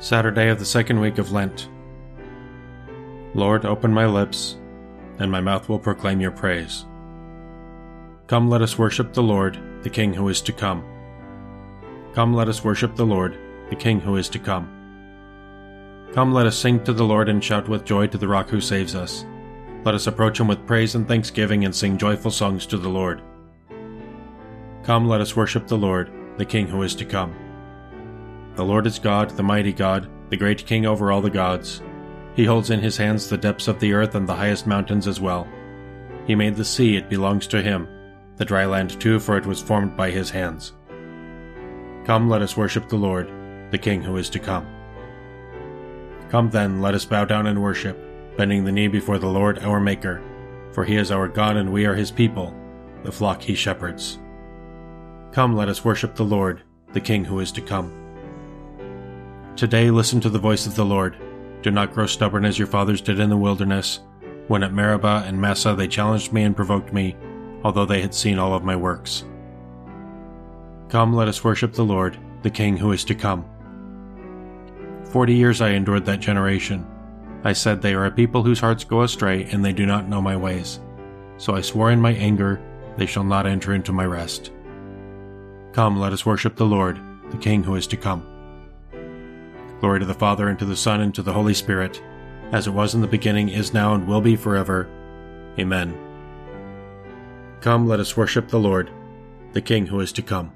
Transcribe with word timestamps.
Saturday 0.00 0.48
of 0.48 0.58
the 0.58 0.64
second 0.64 0.98
week 0.98 1.18
of 1.18 1.30
Lent. 1.30 1.68
Lord, 3.34 3.66
open 3.66 3.92
my 3.92 4.06
lips, 4.06 4.56
and 5.18 5.30
my 5.30 5.42
mouth 5.42 5.68
will 5.68 5.78
proclaim 5.78 6.22
your 6.22 6.30
praise. 6.30 6.86
Come, 8.26 8.48
let 8.48 8.62
us 8.62 8.78
worship 8.78 9.12
the 9.12 9.22
Lord, 9.22 9.60
the 9.82 9.90
King 9.90 10.14
who 10.14 10.30
is 10.30 10.40
to 10.40 10.54
come. 10.54 10.82
Come, 12.14 12.32
let 12.32 12.48
us 12.48 12.64
worship 12.64 12.96
the 12.96 13.04
Lord, 13.04 13.38
the 13.68 13.76
King 13.76 14.00
who 14.00 14.16
is 14.16 14.30
to 14.30 14.38
come. 14.38 14.70
Come, 16.14 16.32
let 16.32 16.46
us 16.46 16.56
sing 16.56 16.82
to 16.84 16.94
the 16.94 17.04
Lord 17.04 17.28
and 17.28 17.44
shout 17.44 17.68
with 17.68 17.84
joy 17.84 18.06
to 18.06 18.16
the 18.16 18.26
rock 18.26 18.48
who 18.48 18.62
saves 18.62 18.94
us. 18.94 19.26
Let 19.84 19.94
us 19.94 20.06
approach 20.06 20.40
him 20.40 20.48
with 20.48 20.66
praise 20.66 20.94
and 20.94 21.06
thanksgiving 21.06 21.66
and 21.66 21.76
sing 21.76 21.98
joyful 21.98 22.30
songs 22.30 22.64
to 22.66 22.78
the 22.78 22.88
Lord. 22.88 23.20
Come, 24.82 25.06
let 25.06 25.20
us 25.20 25.36
worship 25.36 25.66
the 25.66 25.76
Lord, 25.76 26.10
the 26.38 26.46
King 26.46 26.68
who 26.68 26.82
is 26.84 26.94
to 26.94 27.04
come. 27.04 27.49
The 28.56 28.64
Lord 28.64 28.86
is 28.86 28.98
God, 28.98 29.30
the 29.30 29.42
mighty 29.42 29.72
God, 29.72 30.08
the 30.30 30.36
great 30.36 30.66
King 30.66 30.86
over 30.86 31.10
all 31.12 31.20
the 31.20 31.30
gods. 31.30 31.82
He 32.34 32.44
holds 32.44 32.70
in 32.70 32.80
his 32.80 32.96
hands 32.96 33.28
the 33.28 33.36
depths 33.36 33.68
of 33.68 33.80
the 33.80 33.92
earth 33.92 34.14
and 34.14 34.28
the 34.28 34.34
highest 34.34 34.66
mountains 34.66 35.06
as 35.06 35.20
well. 35.20 35.48
He 36.26 36.34
made 36.34 36.56
the 36.56 36.64
sea, 36.64 36.96
it 36.96 37.10
belongs 37.10 37.46
to 37.48 37.62
him, 37.62 37.88
the 38.36 38.44
dry 38.44 38.64
land 38.64 39.00
too, 39.00 39.18
for 39.18 39.36
it 39.36 39.46
was 39.46 39.60
formed 39.60 39.96
by 39.96 40.10
his 40.10 40.30
hands. 40.30 40.72
Come, 42.04 42.28
let 42.28 42.42
us 42.42 42.56
worship 42.56 42.88
the 42.88 42.96
Lord, 42.96 43.30
the 43.70 43.78
King 43.78 44.02
who 44.02 44.16
is 44.16 44.30
to 44.30 44.38
come. 44.38 44.66
Come 46.28 46.50
then, 46.50 46.80
let 46.80 46.94
us 46.94 47.04
bow 47.04 47.24
down 47.24 47.46
and 47.46 47.60
worship, 47.62 47.98
bending 48.36 48.64
the 48.64 48.72
knee 48.72 48.88
before 48.88 49.18
the 49.18 49.28
Lord 49.28 49.58
our 49.58 49.80
Maker, 49.80 50.22
for 50.72 50.84
he 50.84 50.96
is 50.96 51.10
our 51.10 51.28
God 51.28 51.56
and 51.56 51.72
we 51.72 51.84
are 51.84 51.94
his 51.94 52.10
people, 52.10 52.54
the 53.02 53.12
flock 53.12 53.42
he 53.42 53.54
shepherds. 53.54 54.18
Come, 55.32 55.54
let 55.54 55.68
us 55.68 55.84
worship 55.84 56.14
the 56.14 56.24
Lord, 56.24 56.62
the 56.92 57.00
King 57.00 57.24
who 57.24 57.40
is 57.40 57.52
to 57.52 57.60
come. 57.60 57.99
Today 59.60 59.90
listen 59.90 60.22
to 60.22 60.30
the 60.30 60.38
voice 60.38 60.66
of 60.66 60.74
the 60.74 60.86
Lord. 60.86 61.18
Do 61.60 61.70
not 61.70 61.92
grow 61.92 62.06
stubborn 62.06 62.46
as 62.46 62.58
your 62.58 62.66
fathers 62.66 63.02
did 63.02 63.20
in 63.20 63.28
the 63.28 63.36
wilderness, 63.36 64.00
when 64.48 64.62
at 64.62 64.72
Meribah 64.72 65.24
and 65.26 65.38
Massah 65.38 65.74
they 65.74 65.86
challenged 65.86 66.32
me 66.32 66.44
and 66.44 66.56
provoked 66.56 66.94
me, 66.94 67.14
although 67.62 67.84
they 67.84 68.00
had 68.00 68.14
seen 68.14 68.38
all 68.38 68.54
of 68.54 68.64
my 68.64 68.74
works. 68.74 69.26
Come, 70.88 71.12
let 71.12 71.28
us 71.28 71.44
worship 71.44 71.74
the 71.74 71.84
Lord, 71.84 72.16
the 72.40 72.48
King 72.48 72.78
who 72.78 72.92
is 72.92 73.04
to 73.04 73.14
come. 73.14 73.44
Forty 75.04 75.34
years 75.34 75.60
I 75.60 75.72
endured 75.72 76.06
that 76.06 76.20
generation. 76.20 76.86
I 77.44 77.52
said, 77.52 77.82
They 77.82 77.92
are 77.92 78.06
a 78.06 78.10
people 78.10 78.42
whose 78.42 78.60
hearts 78.60 78.84
go 78.84 79.02
astray, 79.02 79.44
and 79.52 79.62
they 79.62 79.74
do 79.74 79.84
not 79.84 80.08
know 80.08 80.22
my 80.22 80.38
ways. 80.38 80.80
So 81.36 81.54
I 81.54 81.60
swore 81.60 81.90
in 81.90 82.00
my 82.00 82.14
anger, 82.14 82.62
They 82.96 83.04
shall 83.04 83.24
not 83.24 83.46
enter 83.46 83.74
into 83.74 83.92
my 83.92 84.06
rest. 84.06 84.52
Come, 85.74 86.00
let 86.00 86.14
us 86.14 86.24
worship 86.24 86.56
the 86.56 86.64
Lord, 86.64 86.98
the 87.30 87.36
King 87.36 87.62
who 87.62 87.74
is 87.74 87.86
to 87.88 87.98
come. 87.98 88.26
Glory 89.80 90.00
to 90.00 90.06
the 90.06 90.14
Father, 90.14 90.48
and 90.48 90.58
to 90.58 90.64
the 90.64 90.76
Son, 90.76 91.00
and 91.00 91.14
to 91.14 91.22
the 91.22 91.32
Holy 91.32 91.54
Spirit, 91.54 92.02
as 92.52 92.66
it 92.66 92.72
was 92.72 92.94
in 92.94 93.00
the 93.00 93.06
beginning, 93.06 93.48
is 93.48 93.72
now, 93.72 93.94
and 93.94 94.06
will 94.06 94.20
be 94.20 94.36
forever. 94.36 94.88
Amen. 95.58 95.96
Come, 97.60 97.86
let 97.86 98.00
us 98.00 98.16
worship 98.16 98.48
the 98.48 98.60
Lord, 98.60 98.90
the 99.52 99.62
King 99.62 99.86
who 99.86 100.00
is 100.00 100.12
to 100.12 100.22
come. 100.22 100.52